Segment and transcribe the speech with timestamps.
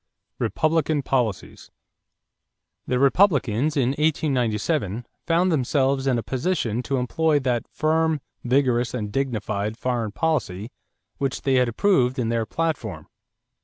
[0.39, 1.69] =Republican Policies.=
[2.87, 9.11] The Republicans in 1897 found themselves in a position to employ that "firm, vigorous, and
[9.11, 10.71] dignified" foreign policy
[11.19, 13.09] which they had approved in their platform.